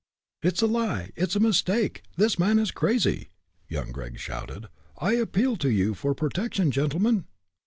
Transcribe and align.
"It's 0.41 0.63
a 0.63 0.65
lie! 0.65 1.11
It's 1.15 1.35
a 1.35 1.39
mistake! 1.39 2.01
This 2.17 2.39
man 2.39 2.57
is 2.57 2.71
crazy!" 2.71 3.29
young 3.67 3.91
Gregg 3.91 4.17
shouted. 4.17 4.67
"I 4.97 5.13
appeal 5.13 5.57
to 5.57 5.69
you 5.69 5.93
for 5.93 6.15
protection, 6.15 6.71
gentlemen!" 6.71 7.25